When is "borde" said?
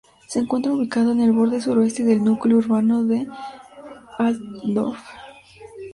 1.31-1.61